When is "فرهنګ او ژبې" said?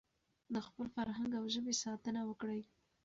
0.95-1.73